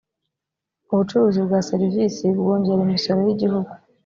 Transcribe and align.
ubucuruzi 0.91 1.39
bwa 1.45 1.59
serivisi 1.69 2.23
bwongera 2.39 2.79
imisoro 2.87 3.19
y’igihugu. 3.27 3.71